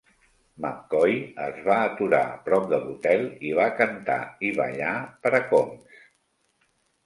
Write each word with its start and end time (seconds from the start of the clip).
McCoy 0.63 1.11
es 1.47 1.59
va 1.67 1.75
aturar 1.89 2.23
a 2.31 2.41
prop 2.49 2.67
de 2.73 2.81
l'hotel 2.87 3.27
i, 3.51 3.53
va 3.61 3.69
cantar 3.85 4.19
i 4.51 4.55
ballar 4.63 4.99
per 5.25 5.37
a 5.41 5.47
Combs. 5.55 6.05